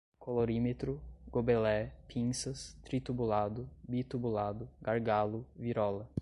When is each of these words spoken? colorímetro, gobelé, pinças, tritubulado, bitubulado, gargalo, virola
colorímetro, 0.17 0.99
gobelé, 1.27 1.91
pinças, 2.07 2.75
tritubulado, 2.83 3.69
bitubulado, 3.87 4.67
gargalo, 4.81 5.45
virola 5.55 6.09